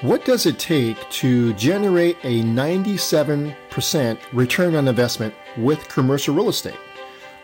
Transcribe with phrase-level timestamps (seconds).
[0.00, 6.78] What does it take to generate a 97% return on investment with commercial real estate?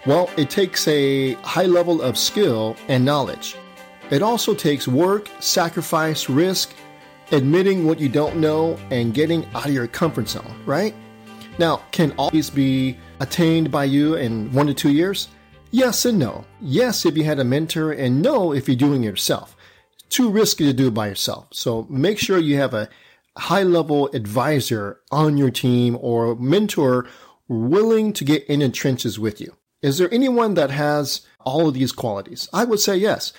[0.06, 3.56] Well, it takes a high level of skill and knowledge.
[4.10, 6.72] It also takes work, sacrifice, risk,
[7.32, 10.94] admitting what you don't know, and getting out of your comfort zone, right?
[11.58, 15.26] Now, can all these be attained by you in one to two years?
[15.72, 16.44] Yes and no.
[16.60, 19.53] Yes, if you had a mentor, and no, if you're doing it yourself.
[20.14, 21.48] Too risky to do by yourself.
[21.50, 22.88] So make sure you have a
[23.36, 27.08] high level advisor on your team or mentor
[27.48, 29.56] willing to get in the trenches with you.
[29.82, 32.48] Is there anyone that has all of these qualities?
[32.52, 33.32] I would say yes.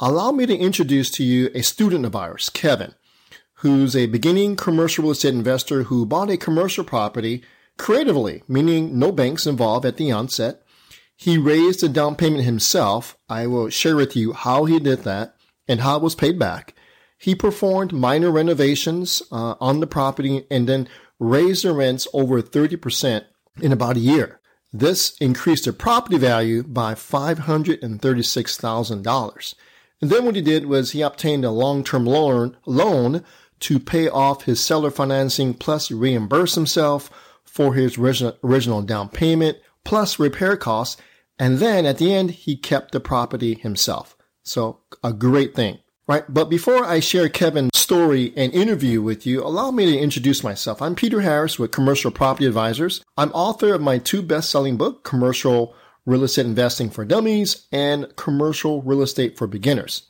[0.00, 2.94] Allow me to introduce to you a student of ours, Kevin,
[3.64, 7.42] who's a beginning commercial real estate investor who bought a commercial property
[7.78, 10.62] creatively, meaning no banks involved at the onset.
[11.16, 13.16] He raised the down payment himself.
[13.30, 15.36] I will share with you how he did that
[15.68, 16.74] and how it was paid back.
[17.18, 23.24] He performed minor renovations uh, on the property and then raised the rents over 30%
[23.60, 24.38] in about a year.
[24.72, 29.54] This increased the property value by $536,000.
[30.00, 33.24] And then what he did was he obtained a long-term loan, loan
[33.60, 37.10] to pay off his seller financing plus reimburse himself
[37.44, 40.96] for his original, original down payment plus repair costs.
[41.38, 44.16] And then at the end, he kept the property himself.
[44.48, 46.24] So a great thing, right?
[46.28, 50.80] But before I share Kevin's story and interview with you, allow me to introduce myself.
[50.80, 53.04] I'm Peter Harris with Commercial Property Advisors.
[53.16, 55.74] I'm author of my two best-selling book, Commercial
[56.06, 60.08] Real Estate Investing for Dummies and Commercial Real Estate for Beginners.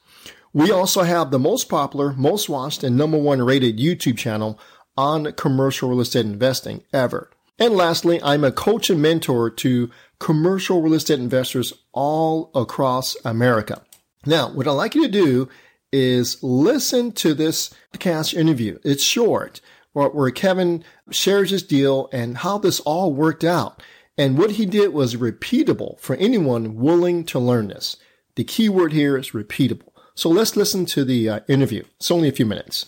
[0.53, 4.59] We also have the most popular, most watched, and number one rated YouTube channel
[4.97, 7.31] on commercial real estate investing ever.
[7.59, 13.83] And lastly, I'm a coach and mentor to commercial real estate investors all across America.
[14.28, 15.48] Now, what I'd like you to do
[15.90, 18.78] is listen to this podcast interview.
[18.84, 19.62] It's short,
[19.94, 23.82] where Kevin shares his deal and how this all worked out.
[24.18, 27.97] And what he did was repeatable for anyone willing to learn this.
[28.34, 29.92] The key word here is repeatable.
[30.14, 31.84] So let's listen to the uh, interview.
[31.97, 32.84] It's only a few minutes.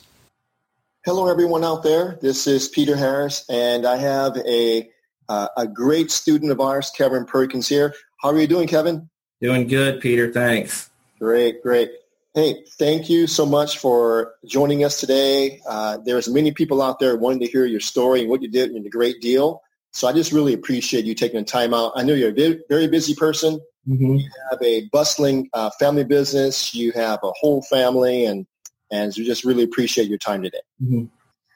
[1.06, 2.18] Hello, everyone out there.
[2.20, 4.90] This is Peter Harris, and I have a
[5.30, 7.94] uh, a great student of ours, Kevin Perkins here.
[8.20, 9.08] How are you doing, Kevin?
[9.40, 10.30] Doing good, Peter.
[10.30, 10.90] Thanks.
[11.20, 11.90] Great, great.
[12.34, 15.60] Hey, thank you so much for joining us today.
[15.68, 18.70] Uh, there's many people out there wanting to hear your story and what you did
[18.70, 19.60] and the great deal.
[19.92, 21.92] So I just really appreciate you taking the time out.
[21.94, 23.60] I know you're a very busy person.
[23.86, 24.16] Mm-hmm.
[24.16, 26.74] You have a bustling uh, family business.
[26.74, 28.46] You have a whole family, and
[28.90, 30.60] and we just really appreciate your time today.
[30.82, 31.04] Mm-hmm.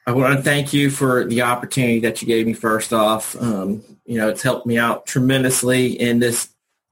[0.07, 2.53] I want to thank you for the opportunity that you gave me.
[2.53, 6.49] First off, um, you know it's helped me out tremendously in this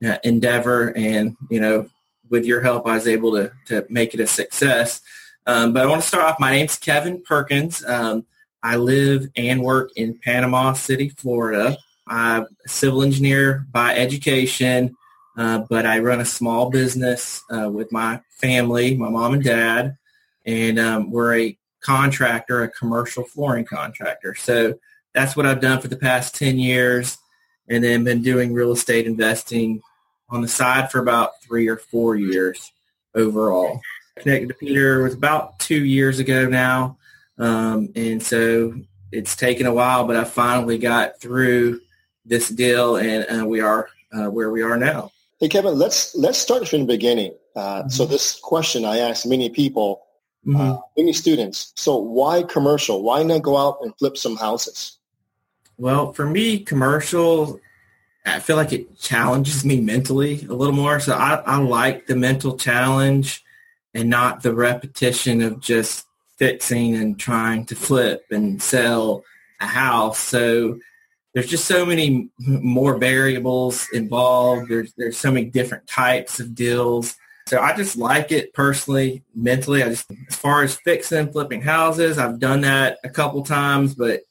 [0.07, 1.89] uh, endeavor, and you know
[2.33, 5.01] with your help, I was able to to make it a success.
[5.47, 6.41] Um, but I want to start off.
[6.41, 7.85] My name's Kevin Perkins.
[7.85, 8.27] Um,
[8.63, 11.77] I live and work in Panama City, Florida.
[12.07, 14.97] I'm a civil engineer by education.
[15.37, 19.97] Uh, but I run a small business uh, with my family, my mom and dad,
[20.45, 24.35] and um, we're a contractor, a commercial flooring contractor.
[24.35, 24.75] So
[25.15, 27.17] that's what I've done for the past 10 years
[27.69, 29.81] and then been doing real estate investing
[30.33, 32.73] on the side for about three or four years
[33.15, 33.81] overall.
[34.19, 36.97] Connected to Peter was about two years ago now.
[37.39, 38.75] Um, and so
[39.11, 41.81] it's taken a while, but I finally got through
[42.25, 45.11] this deal and uh, we are uh, where we are now.
[45.39, 47.35] Hey, Kevin, let's let's start from the beginning.
[47.57, 47.89] Uh, mm-hmm.
[47.89, 50.03] So this question I ask many people,
[50.47, 50.61] mm-hmm.
[50.61, 51.73] uh, many students.
[51.77, 53.03] So why commercial?
[53.03, 54.99] Why not go out and flip some houses?
[55.79, 57.59] Well, for me, commercial,
[58.25, 61.01] I feel like it challenges me mentally a little more.
[61.01, 63.43] So I, I like the mental challenge
[63.95, 66.07] and not the repetition of just
[66.39, 69.25] fixing and trying to flip and sell
[69.61, 70.19] a house.
[70.19, 70.79] So
[71.35, 74.69] there's just so many more variables involved.
[74.69, 77.17] There's there's so many different types of deals.
[77.49, 79.83] So I just like it personally, mentally.
[79.83, 84.23] I just as far as fixing, flipping houses, I've done that a couple times, but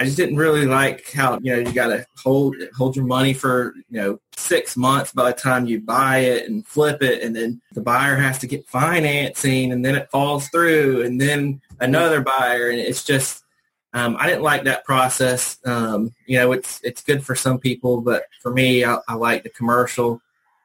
[0.00, 3.34] I just didn't really like how you know you got to hold hold your money
[3.34, 7.36] for you know six months by the time you buy it and flip it, and
[7.36, 12.22] then the buyer has to get financing, and then it falls through, and then another
[12.22, 13.44] buyer, and it's just
[13.92, 15.58] um, I didn't like that process.
[15.66, 19.42] Um, you know, it's it's good for some people, but for me, I, I, like
[19.42, 20.22] the commercial.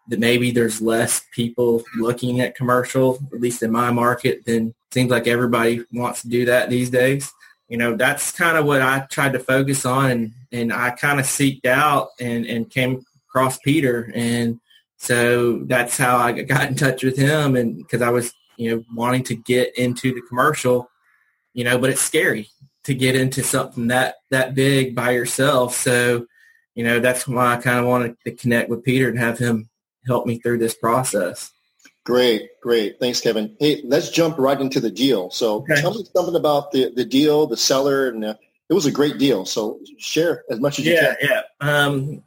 [0.08, 4.46] That maybe there's less people looking at commercial, at least in my market.
[4.46, 7.34] than seems like everybody wants to do that these days.
[7.68, 11.20] You know, that's kind of what I tried to focus on, and and I kind
[11.20, 14.60] of seeked out and and came across Peter, and
[14.98, 18.84] so that's how I got in touch with him, and because I was you know
[18.94, 20.90] wanting to get into the commercial
[21.56, 22.50] you know, but it's scary
[22.84, 25.74] to get into something that that big by yourself.
[25.74, 26.28] So,
[26.76, 29.70] you know, that's why I kind of wanted to connect with Peter and have him
[30.06, 31.52] help me through this process.
[32.06, 33.00] Great, great.
[33.00, 33.58] Thanks, Kevin.
[33.60, 35.32] Hey, let's jump right into the deal.
[35.32, 35.82] So okay.
[35.82, 38.36] tell me something about the, the deal, the seller, and uh,
[38.70, 39.44] it was a great deal.
[39.44, 41.16] So share as much as you can.
[41.20, 41.42] Yeah, yeah.
[41.62, 42.24] Um,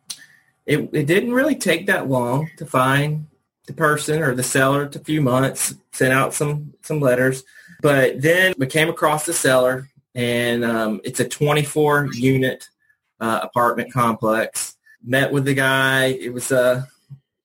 [0.67, 3.29] it, it didn't really take that long to find
[3.67, 4.83] the person or the seller.
[4.83, 7.45] It's a few months, sent out some, some letters.
[7.81, 12.69] But then we came across the seller, and um, it's a 24 unit
[13.21, 14.77] uh, apartment complex.
[15.05, 16.07] Met with the guy.
[16.07, 16.89] It was a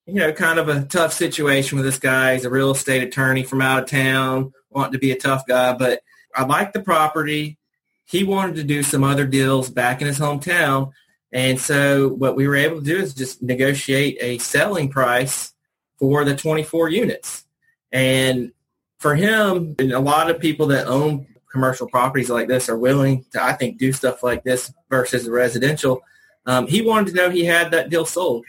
[0.06, 2.34] you know kind of a tough situation with this guy.
[2.34, 5.72] He's a real estate attorney from out of town, wanting to be a tough guy.
[5.72, 6.00] But
[6.34, 7.58] I liked the property.
[8.04, 10.92] He wanted to do some other deals back in his hometown.
[11.32, 15.52] And so what we were able to do is just negotiate a selling price
[15.98, 17.44] for the 24 units.
[17.90, 18.52] And
[18.98, 23.24] for him, and a lot of people that own commercial properties like this are willing
[23.32, 26.02] to, I think, do stuff like this versus residential.
[26.46, 28.44] Um, he wanted to know he had that deal sold,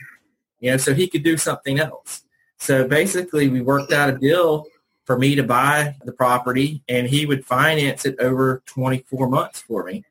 [0.60, 2.22] you know, so he could do something else.
[2.58, 4.66] So basically, we worked out a deal
[5.04, 9.84] for me to buy the property, and he would finance it over 24 months for
[9.84, 10.04] me.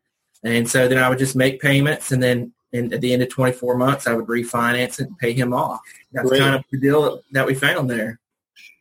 [0.44, 3.30] And so then I would just make payments, and then in, at the end of
[3.30, 5.82] 24 months, I would refinance it and pay him off.
[6.12, 6.42] That's Great.
[6.42, 8.20] kind of the deal that we found there.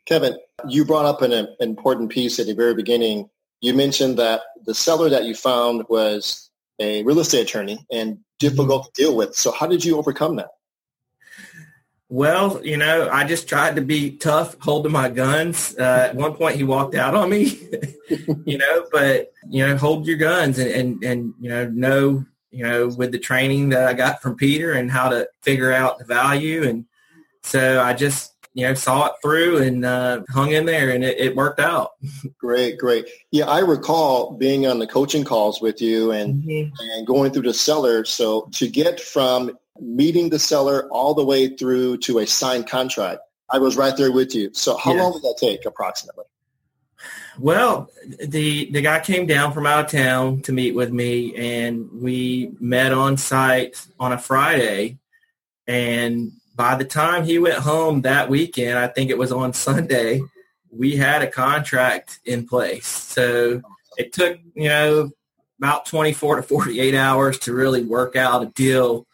[0.07, 0.37] Kevin,
[0.69, 3.31] you brought up an, an important piece at the very beginning.
[3.61, 8.21] You mentioned that the seller that you found was a real estate attorney and mm-hmm.
[8.39, 9.35] difficult to deal with.
[9.35, 10.51] So how did you overcome that?
[12.09, 15.75] Well, you know, I just tried to be tough, holding my guns.
[15.79, 17.45] Uh, at one point, he walked out on me,
[18.45, 22.63] you know, but you know, hold your guns and, and and you know, know you
[22.63, 26.05] know, with the training that I got from Peter and how to figure out the
[26.05, 26.85] value, and
[27.43, 31.19] so I just you know, saw it through and uh, hung in there and it,
[31.19, 31.91] it, worked out.
[32.39, 33.09] Great, great.
[33.33, 36.73] Yeah, I recall being on the coaching calls with you and, mm-hmm.
[36.81, 38.05] and going through the seller.
[38.05, 43.21] So to get from meeting the seller all the way through to a signed contract,
[43.51, 44.51] I was right there with you.
[44.53, 45.03] So how yes.
[45.03, 46.25] long did that take approximately?
[47.39, 47.91] Well,
[48.23, 52.53] the the guy came down from out of town to meet with me, and we
[52.61, 54.99] met on site on a Friday.
[55.67, 60.23] And by the time he went home that weekend, I think it was on Sunday,
[60.71, 62.87] we had a contract in place.
[62.87, 63.63] So
[63.97, 65.11] it took, you know,
[65.59, 69.07] about 24 to 48 hours to really work out a deal.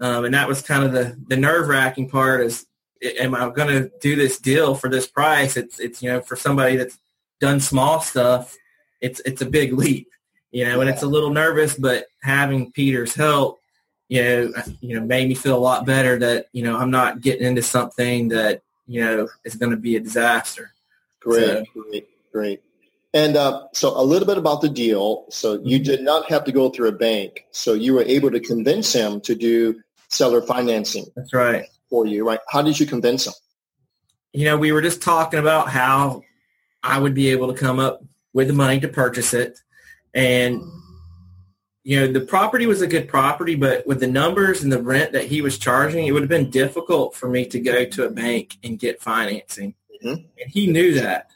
[0.00, 2.66] Um, and that was kind of the, the nerve wracking part is,
[3.02, 5.56] am I going to do this deal for this price?
[5.56, 6.98] It's, it's, you know, for somebody that's
[7.40, 8.56] done small stuff,
[9.00, 10.08] it's, it's a big leap,
[10.50, 13.60] you know, and it's a little nervous, but having Peter's help,
[14.08, 17.20] you know, you know, made me feel a lot better that, you know, I'm not
[17.20, 20.72] getting into something that, you know, is going to be a disaster.
[21.20, 22.62] Great, so, great, great.
[23.14, 25.26] And uh, so a little bit about the deal.
[25.30, 25.84] So you mm-hmm.
[25.84, 27.44] did not have to go through a bank.
[27.50, 31.06] So you were able to convince him to do seller financing.
[31.16, 31.66] That's right.
[31.90, 32.40] For you, right?
[32.48, 33.32] How did you convince him?
[34.32, 36.22] You know, we were just talking about how
[36.82, 38.02] I would be able to come up
[38.32, 39.58] with the money to purchase it.
[40.14, 40.62] And
[41.88, 45.12] you know, the property was a good property, but with the numbers and the rent
[45.12, 48.10] that he was charging, it would have been difficult for me to go to a
[48.10, 49.74] bank and get financing.
[50.04, 50.22] Mm-hmm.
[50.40, 51.30] And he knew that.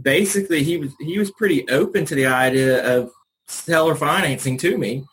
[0.00, 3.10] Basically, he was he was pretty open to the idea of
[3.48, 5.04] seller financing to me,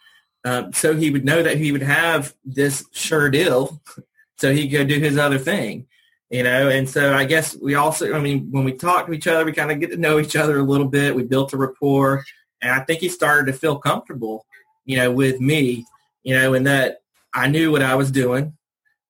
[0.45, 3.81] um, so he would know that he would have this sure deal,
[4.37, 5.87] so he could do his other thing,
[6.29, 6.69] you know.
[6.69, 9.51] And so I guess we also, I mean, when we talk to each other, we
[9.51, 11.15] kind of get to know each other a little bit.
[11.15, 12.23] We built a rapport,
[12.61, 14.45] and I think he started to feel comfortable
[14.85, 15.85] you know, with me,
[16.23, 17.01] you know, and that
[17.33, 18.55] I knew what I was doing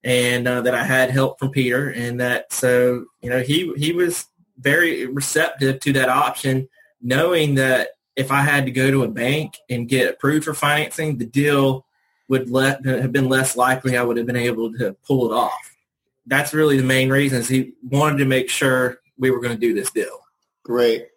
[0.03, 3.91] and uh, that I had help from Peter and that so, you know, he, he
[3.91, 4.25] was
[4.57, 6.69] very receptive to that option,
[7.01, 11.17] knowing that if I had to go to a bank and get approved for financing,
[11.17, 11.85] the deal
[12.27, 15.75] would let, have been less likely I would have been able to pull it off.
[16.25, 19.59] That's really the main reason is he wanted to make sure we were going to
[19.59, 20.19] do this deal.
[20.63, 21.07] Great.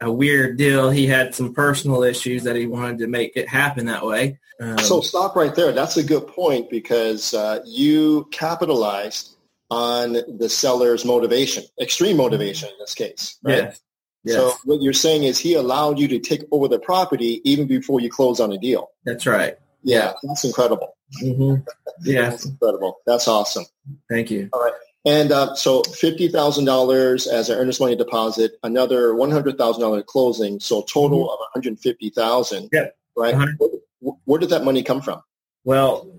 [0.00, 0.90] a weird deal.
[0.90, 4.38] He had some personal issues that he wanted to make it happen that way.
[4.60, 5.72] Um, so stop right there.
[5.72, 9.36] That's a good point because uh, you capitalized
[9.70, 13.56] on the seller's motivation, extreme motivation in this case, right?
[13.56, 13.80] Yes.
[14.24, 14.36] Yes.
[14.36, 18.00] So what you're saying is he allowed you to take over the property even before
[18.00, 18.90] you close on a deal.
[19.04, 19.58] That's right.
[19.84, 20.96] Yeah, that's incredible.
[21.22, 21.62] Mm-hmm.
[22.02, 22.96] Yeah, that's incredible.
[23.06, 23.66] That's awesome.
[24.10, 24.48] Thank you.
[24.52, 24.72] All right.
[25.06, 29.82] And uh, so fifty thousand dollars as an earnest money deposit, another one hundred thousand
[29.82, 31.32] dollars closing, so total mm-hmm.
[31.32, 32.70] of one hundred fifty thousand.
[32.72, 32.88] Yeah.
[33.14, 33.36] Right.
[34.00, 35.22] Where, where, did that money come from?
[35.64, 36.10] Well,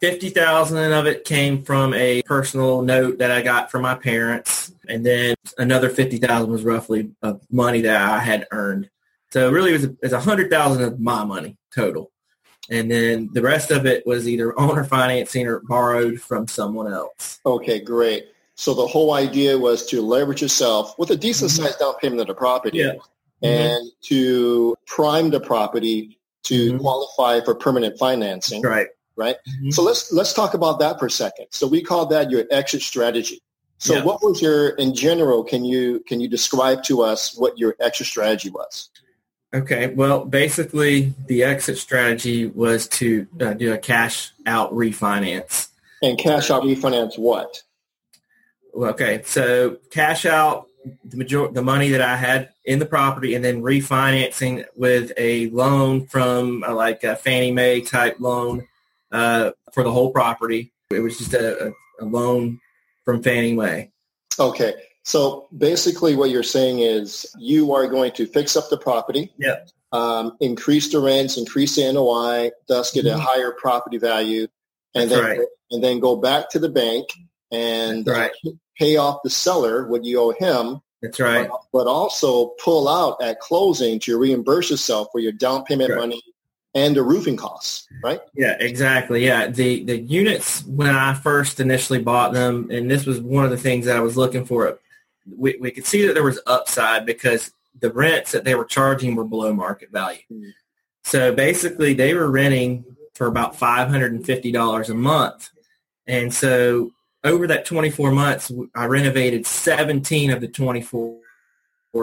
[0.00, 4.72] fifty thousand of it came from a personal note that I got from my parents,
[4.88, 8.88] and then another fifty thousand was roughly of money that I had earned.
[9.30, 12.12] So really, it was a, it was a hundred thousand of my money total
[12.70, 17.40] and then the rest of it was either owner financing or borrowed from someone else.
[17.44, 18.28] Okay, great.
[18.54, 21.64] So the whole idea was to leverage yourself with a decent mm-hmm.
[21.64, 22.92] sized down payment of the property yeah.
[23.42, 23.86] and mm-hmm.
[24.02, 26.78] to prime the property to mm-hmm.
[26.78, 28.62] qualify for permanent financing.
[28.62, 28.88] Right.
[29.14, 29.36] Right.
[29.48, 29.70] Mm-hmm.
[29.70, 31.46] So let's let's talk about that for a second.
[31.50, 33.40] So we call that your exit strategy.
[33.78, 34.04] So yeah.
[34.04, 38.06] what was your in general, can you can you describe to us what your exit
[38.06, 38.90] strategy was?
[39.54, 45.68] Okay, well, basically, the exit strategy was to uh, do a cash out refinance.
[46.02, 47.62] And cash out refinance what?
[48.74, 50.66] Okay, so cash out
[51.04, 55.48] the major- the money that I had in the property, and then refinancing with a
[55.50, 58.66] loan from uh, like a Fannie Mae type loan
[59.12, 60.72] uh, for the whole property.
[60.90, 62.60] It was just a, a loan
[63.04, 63.90] from Fannie Mae.
[64.38, 64.74] Okay,
[65.06, 69.32] so basically what you're saying is you are going to fix up the property.
[69.38, 69.60] Yeah.
[69.92, 73.16] Um, increase the rents, increase the NOI, thus get mm-hmm.
[73.16, 74.48] a higher property value,
[74.96, 75.48] and That's then right.
[75.70, 77.06] and then go back to the bank
[77.52, 78.32] and right.
[78.76, 80.80] pay off the seller what you owe him.
[81.00, 81.48] That's right.
[81.48, 86.00] But, but, also pull out at closing to reimburse yourself for your down payment right.
[86.00, 86.22] money
[86.74, 88.18] and the roofing costs, right?
[88.34, 89.24] Yeah, exactly.
[89.24, 93.52] Yeah, the the units when I first initially bought them, and this was one of
[93.52, 94.80] the things that I was looking for
[95.34, 99.14] we, we could see that there was upside because the rents that they were charging
[99.14, 100.20] were below market value.
[100.32, 100.52] Mm.
[101.04, 105.50] So basically they were renting for about $550 a month.
[106.06, 106.92] And so
[107.24, 111.18] over that 24 months, I renovated 17 of the 24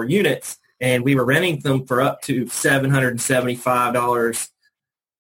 [0.07, 4.49] units and we were renting them for up to $775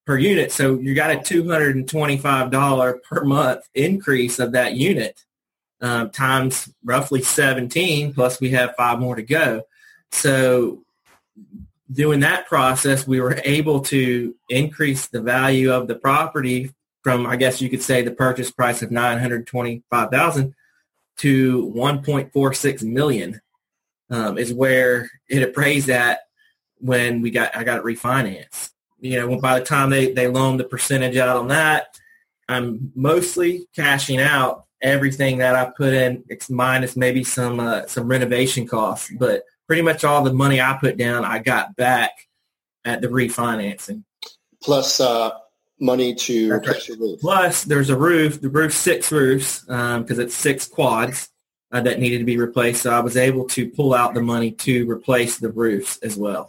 [0.05, 0.51] per unit.
[0.51, 5.23] So you got a $225 per month increase of that unit
[5.83, 9.63] um, times roughly 17, plus we have five more to go.
[10.11, 10.83] So
[11.91, 16.71] doing that process, we were able to increase the value of the property
[17.03, 20.55] from, I guess you could say, the purchase price of 925000
[21.17, 23.41] to 1.46 million
[24.09, 26.21] um, is where it appraised at
[26.77, 28.71] when we got I got it refinanced.
[28.99, 31.87] You know, by the time they, they loaned the percentage out on that,
[32.47, 38.07] I'm mostly cashing out everything that I put in, it's minus maybe some uh, some
[38.07, 42.11] renovation costs, but pretty much all the money I put down, I got back
[42.85, 44.03] at the refinancing.
[44.61, 45.31] Plus uh,
[45.79, 47.19] money to replace your roof.
[47.21, 48.41] Plus, there's a roof.
[48.41, 51.29] The roof six roofs because um, it's six quads
[51.71, 52.83] uh, that needed to be replaced.
[52.83, 56.47] So I was able to pull out the money to replace the roofs as well.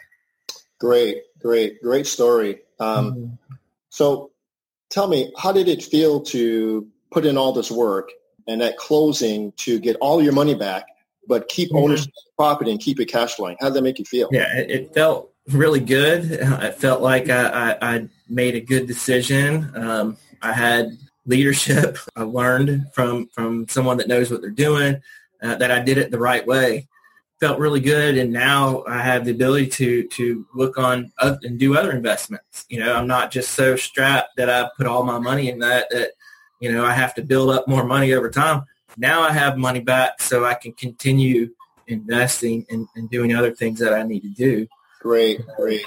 [0.79, 2.61] Great, great, great story.
[2.81, 3.55] Um, mm-hmm.
[3.91, 4.33] So,
[4.91, 8.11] tell me, how did it feel to put in all this work
[8.47, 10.87] and at closing to get all your money back,
[11.27, 11.79] but keep mm-hmm.
[11.79, 13.57] ownership of the property and keep it cash flowing?
[13.61, 14.29] How did that make you feel?
[14.33, 16.31] Yeah, it, it felt really good.
[16.31, 19.71] It felt like I, I, I made a good decision.
[19.75, 21.99] Um, I had leadership.
[22.17, 25.01] I learned from from someone that knows what they're doing.
[25.43, 26.89] Uh, that I did it the right way.
[27.41, 31.77] Felt really good, and now I have the ability to to look on and do
[31.77, 32.65] other investments.
[32.69, 35.89] You know, I'm not just so strapped that I put all my money in that
[35.91, 36.13] that
[36.65, 38.65] you know, I have to build up more money over time.
[38.97, 41.51] Now I have money back so I can continue
[41.89, 44.67] investing and, and doing other things that I need to do.
[44.99, 45.85] Great, great.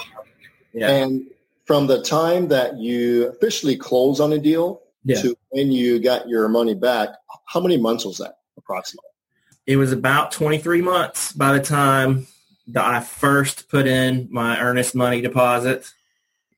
[0.73, 0.91] Yeah.
[0.91, 1.25] And
[1.65, 5.19] from the time that you officially closed on a deal yeah.
[5.19, 7.09] to when you got your money back,
[7.45, 9.09] how many months was that approximately?
[9.65, 12.27] It was about 23 months by the time
[12.67, 15.91] that I first put in my earnest money deposit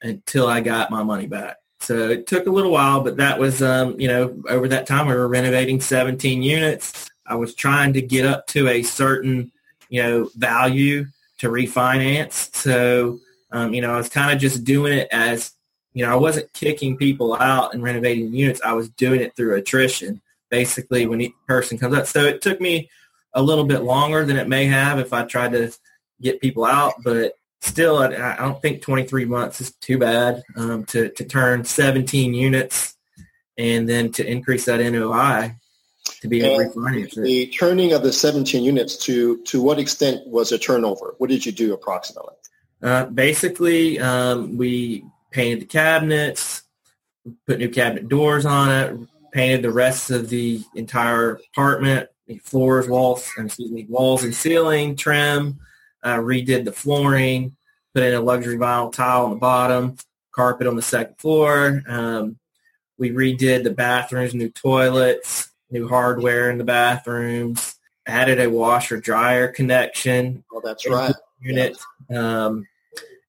[0.01, 1.58] until I got my money back.
[1.81, 5.07] So it took a little while, but that was, um, you know, over that time
[5.07, 7.09] we were renovating 17 units.
[7.25, 9.51] I was trying to get up to a certain,
[9.89, 11.05] you know, value
[11.39, 12.53] to refinance.
[12.53, 13.19] So,
[13.51, 15.51] um, you know, I was kind of just doing it as,
[15.93, 18.61] you know, I wasn't kicking people out and renovating units.
[18.61, 22.07] I was doing it through attrition, basically when each person comes up.
[22.07, 22.89] So it took me
[23.33, 25.71] a little bit longer than it may have if I tried to
[26.21, 30.85] get people out, but still, I, I don't think 23 months is too bad um,
[30.85, 32.95] to, to turn 17 units
[33.57, 35.55] and then to increase that NOI
[36.21, 37.23] to be able to refinance it.
[37.23, 41.15] The turning of the 17 units to to what extent was a turnover?
[41.17, 42.35] What did you do approximately?
[42.81, 46.63] Uh, basically, um, we painted the cabinets,
[47.45, 48.97] put new cabinet doors on it,
[49.31, 52.09] painted the rest of the entire apartment,
[52.41, 55.59] floors, walls, excuse me, walls and ceiling, trim,
[56.03, 57.55] uh, redid the flooring,
[57.93, 59.95] put in a luxury vinyl tile on the bottom,
[60.31, 61.83] carpet on the second floor.
[61.87, 62.37] Um,
[62.97, 67.75] we redid the bathrooms, new toilets, new hardware in the bathrooms,
[68.05, 70.43] added a washer dryer connection.
[70.51, 71.13] Oh, that's right.
[71.41, 71.77] Unit.
[72.09, 72.67] Um,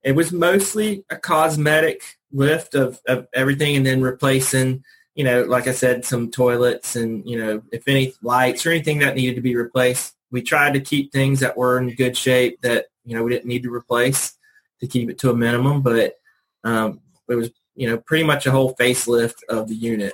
[0.03, 4.83] it was mostly a cosmetic lift of, of everything and then replacing,
[5.15, 9.00] you know, like I said, some toilets and, you know, if any lights or anything
[9.00, 10.15] that needed to be replaced.
[10.31, 13.47] We tried to keep things that were in good shape that, you know, we didn't
[13.47, 14.37] need to replace
[14.81, 16.15] to keep it to a minimum, but
[16.65, 20.13] um, it was, you know, pretty much a whole facelift of the unit.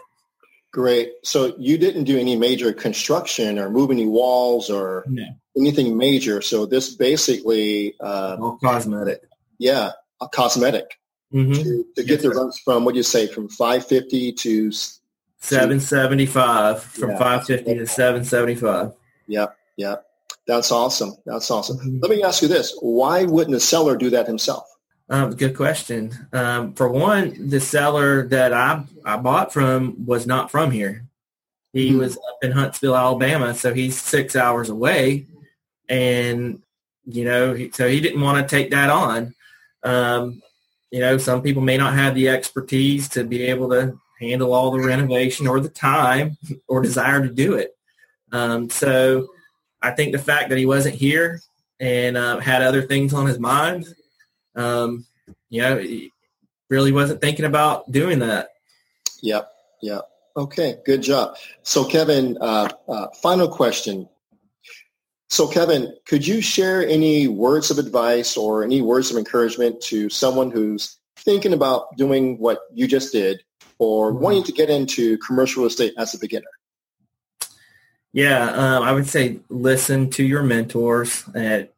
[0.73, 1.13] Great.
[1.23, 5.25] So you didn't do any major construction or move any walls or No.
[5.57, 6.41] anything major.
[6.43, 9.23] So this basically, uh, All cosmetic.
[9.59, 10.99] yeah, a cosmetic
[11.33, 12.41] hmm to, to Yes, get the sir.
[12.41, 14.71] rents from what do you say from 550 to
[15.41, 17.19] 775 from Yeah.
[17.19, 18.93] 550 to 775.
[19.27, 20.06] yep, yep.
[20.47, 21.15] That's awesome.
[21.27, 21.79] That's awesome.
[21.79, 22.03] Mhm.
[22.03, 24.65] Let me ask you this: Why wouldn't a seller do that himself?
[25.09, 26.13] Um, good question.
[26.33, 31.05] Um, for one, the seller that I I bought from was not from here.
[31.73, 31.99] He Hmm.
[31.99, 35.27] was up in Huntsville, Alabama, so he's six hours away,
[35.89, 36.63] and
[37.09, 39.33] you know, he, so he didn't want to take that on.
[39.85, 40.43] Um,
[40.91, 44.73] you know, some people may not have the expertise to be able to handle all
[44.73, 46.37] the renovation or the time
[46.69, 47.77] or desire to do it.
[48.33, 49.29] Um, so
[49.83, 51.41] I think the fact that he wasn't here
[51.81, 53.87] and uh, had other things on his mind,
[54.55, 55.07] um,
[55.51, 56.13] you know, he
[56.71, 58.51] really wasn't thinking about doing that.
[59.23, 59.49] Yep,
[59.83, 60.03] yep.
[60.37, 61.37] Okay, good job.
[61.63, 64.09] So, Kevin, uh, uh, final question.
[65.29, 70.09] So, Kevin, could you share any words of advice or any words of encouragement to
[70.09, 73.43] someone who's thinking about doing what you just did
[73.79, 76.47] or wanting to get into commercial real estate as a beginner?
[78.17, 81.69] Yeah, um, I would say listen to your mentors and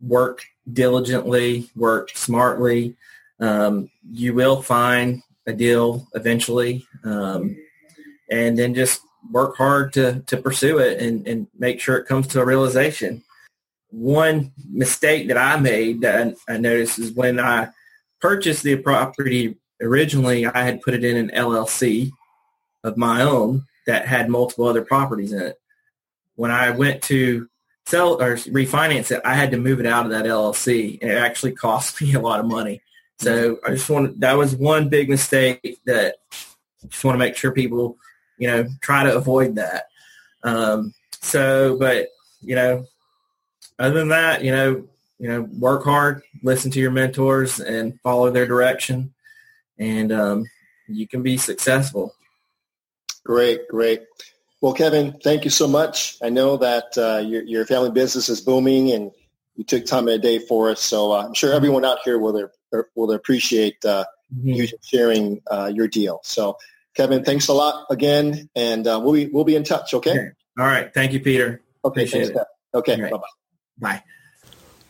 [0.00, 2.94] work diligently, work smartly.
[3.40, 7.56] Um, you will find a deal eventually, um,
[8.30, 9.00] and then just
[9.32, 13.24] work hard to, to pursue it and, and make sure it comes to a realization.
[13.90, 17.70] One mistake that I made that I, I noticed is when I
[18.20, 22.12] purchased the property originally, I had put it in an LLC
[22.84, 25.58] of my own that had multiple other properties in it
[26.42, 27.48] when I went to
[27.86, 31.00] sell or refinance it, I had to move it out of that LLC.
[31.00, 32.82] And it actually cost me a lot of money.
[33.20, 36.16] So I just want that was one big mistake that
[36.88, 37.96] just want to make sure people,
[38.38, 39.84] you know, try to avoid that.
[40.42, 42.08] Um, so, but
[42.40, 42.86] you know,
[43.78, 44.88] other than that, you know,
[45.20, 49.14] you know, work hard, listen to your mentors, and follow their direction,
[49.78, 50.44] and um,
[50.88, 52.16] you can be successful.
[53.22, 54.02] Great, great.
[54.62, 56.16] Well, Kevin, thank you so much.
[56.22, 59.10] I know that uh, your, your family business is booming and
[59.56, 60.80] you took time in a day for us.
[60.80, 62.48] So uh, I'm sure everyone out here will,
[62.94, 64.04] will appreciate uh,
[64.40, 66.20] you sharing uh, your deal.
[66.22, 66.58] So
[66.94, 68.48] Kevin, thanks a lot again.
[68.54, 70.12] And uh, we'll, be, we'll be in touch, okay?
[70.12, 70.28] Okay.
[70.56, 70.94] All right.
[70.94, 71.60] Thank you, Peter.
[71.84, 72.76] Okay, Appreciate thanks, it.
[72.78, 73.10] Okay, All right.
[73.10, 73.94] bye-bye.
[73.94, 74.02] Bye.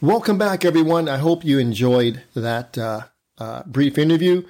[0.03, 1.09] Welcome back, everyone.
[1.09, 3.05] I hope you enjoyed that uh,
[3.39, 4.43] uh, brief interview.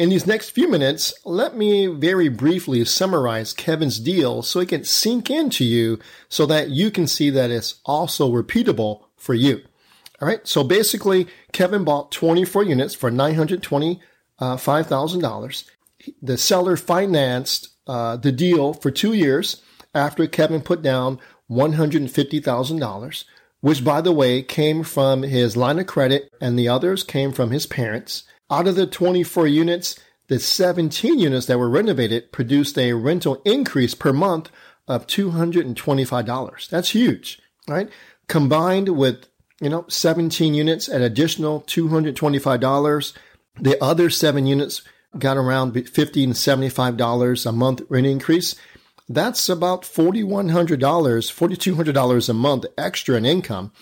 [0.00, 4.82] In these next few minutes, let me very briefly summarize Kevin's deal so it can
[4.82, 5.98] sink into you
[6.30, 9.60] so that you can see that it's also repeatable for you.
[10.18, 10.48] All right.
[10.48, 15.64] So basically, Kevin bought 24 units for $925,000.
[16.22, 19.60] The seller financed uh, the deal for two years
[19.94, 21.18] after Kevin put down
[21.50, 23.24] $150,000
[23.62, 27.50] which by the way came from his line of credit and the others came from
[27.50, 28.24] his parents.
[28.50, 33.94] Out of the 24 units, the 17 units that were renovated produced a rental increase
[33.94, 34.50] per month
[34.88, 36.68] of $225.
[36.68, 37.88] That's huge, right?
[38.26, 39.28] Combined with,
[39.60, 43.12] you know, 17 units at additional $225,
[43.60, 44.82] the other seven units
[45.18, 48.56] got around 50 and $75 a month rent increase.
[49.08, 53.72] That's about $4,100, $4,200 a month extra in income.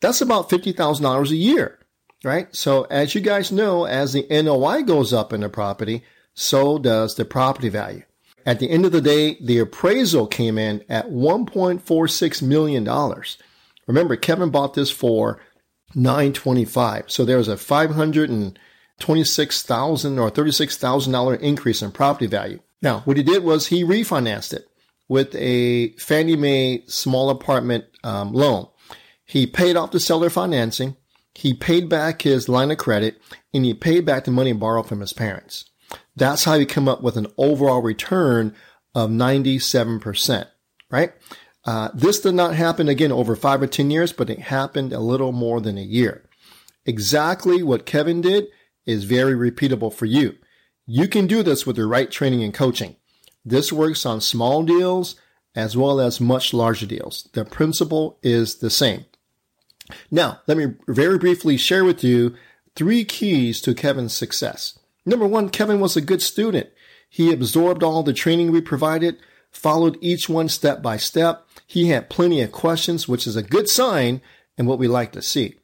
[0.00, 1.78] That's about $50,000 a year.
[2.24, 2.54] Right?
[2.54, 6.04] So as you guys know, as the NOI goes up in the property,
[6.34, 8.02] so does the property value.
[8.46, 12.88] At the end of the day, the appraisal came in at $1.46 million.
[13.86, 15.40] Remember, Kevin bought this for
[15.94, 17.10] 925.
[17.10, 22.60] So there was a 526,000 or $36,000 increase in property value.
[22.80, 24.68] Now, what he did was he refinanced it
[25.08, 28.68] with a Fannie Mae small apartment um, loan.
[29.24, 30.96] He paid off the seller financing.
[31.38, 33.22] He paid back his line of credit
[33.54, 35.66] and he paid back the money borrowed from his parents.
[36.16, 38.56] That's how you come up with an overall return
[38.92, 40.48] of 97%,
[40.90, 41.12] right?
[41.64, 44.98] Uh, this did not happen again over five or 10 years, but it happened a
[44.98, 46.28] little more than a year.
[46.84, 48.48] Exactly what Kevin did
[48.84, 50.36] is very repeatable for you.
[50.86, 52.96] You can do this with the right training and coaching.
[53.44, 55.14] This works on small deals
[55.54, 57.28] as well as much larger deals.
[57.32, 59.04] The principle is the same.
[60.10, 62.34] Now, let me very briefly share with you
[62.74, 64.78] three keys to Kevin's success.
[65.04, 66.68] Number one, Kevin was a good student.
[67.08, 69.16] He absorbed all the training we provided,
[69.50, 71.46] followed each one step by step.
[71.66, 74.20] He had plenty of questions, which is a good sign
[74.56, 75.54] and what we like to see.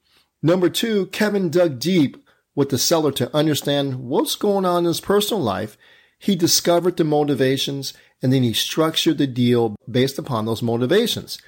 [0.43, 2.17] Number two, Kevin dug deep
[2.55, 5.77] with the seller to understand what's going on in his personal life.
[6.19, 11.39] He discovered the motivations and then he structured the deal based upon those motivations.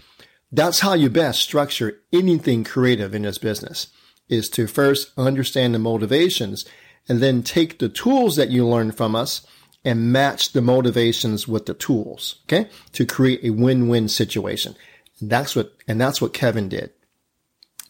[0.53, 3.89] That's how you best structure anything creative in this business
[4.29, 6.65] is to first understand the motivations
[7.09, 9.47] and then take the tools that you learn from us
[9.85, 12.69] and match the motivations with the tools, okay?
[12.93, 14.75] To create a win-win situation.
[15.21, 16.91] And that's what, and that's what Kevin did.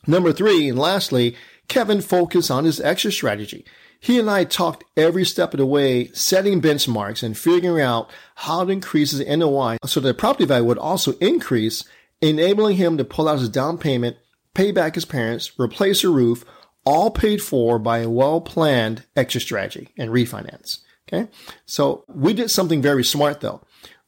[0.07, 1.35] Number three, and lastly,
[1.69, 3.65] Kevin focused on his exit strategy.
[3.99, 8.65] He and I talked every step of the way, setting benchmarks and figuring out how
[8.65, 11.83] to increase his NOI so that the property value would also increase,
[12.31, 14.17] enabling him to pull out his down payment,
[14.55, 16.45] pay back his parents, replace a roof,
[16.85, 20.79] all paid for by a well-planned exit strategy and refinance.
[21.09, 21.29] Okay.
[21.67, 23.63] So we did something very smart though.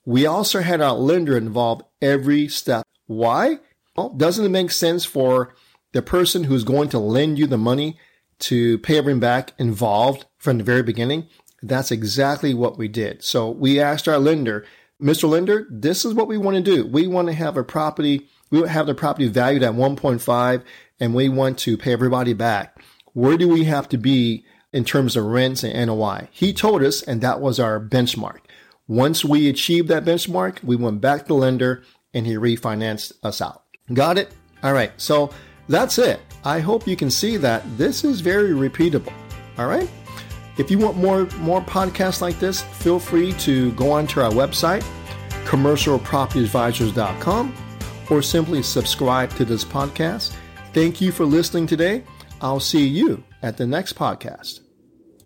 [0.05, 2.85] We also had our lender involved every step.
[3.07, 3.59] Why?
[3.97, 5.55] Well, doesn't it make sense for
[5.93, 7.99] the person who's going to lend you the money
[8.41, 11.29] to pay everything back involved from the very beginning?
[11.63, 13.23] That's exactly what we did.
[13.25, 14.65] So we asked our lender,
[15.01, 15.29] Mr.
[15.29, 16.87] Lender, this is what we want to do.
[16.87, 20.63] We want to have a property, we have the property valued at 1.5
[20.99, 22.83] and we want to pay everybody back.
[23.13, 26.29] Where do we have to be in terms of rents and NOI?
[26.31, 28.41] He told us, and that was our benchmark.
[28.89, 33.63] Once we achieved that benchmark, we went back to lender and he refinanced us out.
[33.93, 34.33] Got it?
[34.63, 34.93] All right.
[34.97, 35.31] So
[35.69, 36.21] that's it.
[36.45, 39.13] I hope you can see that this is very repeatable.
[39.59, 39.89] All right.
[40.59, 44.85] If you want more more podcasts like this, feel free to go onto our website,
[45.45, 47.55] commercialpropertyadvisors.com,
[48.11, 50.35] or simply subscribe to this podcast
[50.73, 52.05] Thank you for listening today.
[52.41, 54.68] I'll see you at the next podcast.